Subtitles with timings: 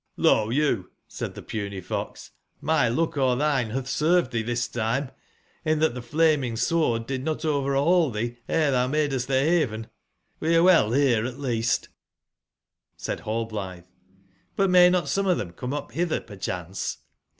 [0.17, 2.31] 5^g^O, you/' said the puny fox,
[2.63, 5.11] ''thy luck or ■jI^iH "^^"^^^^^ served thee this time,
[5.63, 9.85] in that the 2^s3 flaming Sword did not overhaul thee ere thou madest the haven.
[10.41, 11.89] <GCIe are well here at least "j^
[12.97, 13.83] Said nallblithe:
[14.57, 16.97] ''But may not some of them come up hither perchance